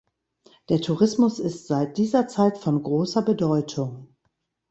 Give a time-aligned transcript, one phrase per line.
[0.69, 4.07] Der Tourismus ist seit dieser Zeit von großer Bedeutung.